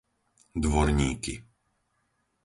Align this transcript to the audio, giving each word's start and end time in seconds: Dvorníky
Dvorníky 0.63 1.35